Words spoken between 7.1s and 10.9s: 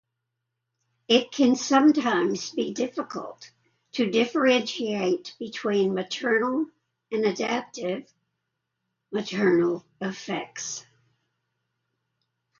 and adaptive maternal effects.